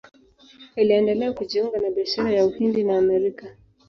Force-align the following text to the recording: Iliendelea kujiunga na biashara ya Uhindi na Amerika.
Iliendelea 0.75 1.33
kujiunga 1.33 1.79
na 1.79 1.89
biashara 1.89 2.31
ya 2.31 2.45
Uhindi 2.45 2.83
na 2.83 2.97
Amerika. 2.97 3.57